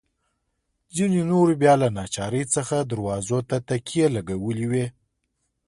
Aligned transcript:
ځینو 0.95 1.21
نورو 1.31 1.53
بیا 1.61 1.73
له 1.81 1.87
ناچارۍ 1.97 2.43
څخه 2.55 2.75
دروازو 2.91 3.39
ته 3.49 3.57
تکیې 3.67 4.05
لګولي 4.15 4.65
وې. 4.71 4.85